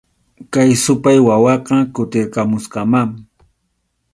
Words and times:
Kay 0.53 0.71
supay 0.83 1.17
wawaqa 1.27 1.75
kutirqamusqamá 1.93 3.01